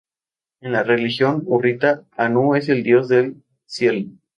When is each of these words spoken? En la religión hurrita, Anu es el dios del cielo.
En 0.61 0.71
la 0.71 0.81
religión 0.81 1.43
hurrita, 1.45 2.05
Anu 2.17 2.55
es 2.55 2.69
el 2.69 2.81
dios 2.81 3.07
del 3.07 3.43
cielo. 3.67 4.09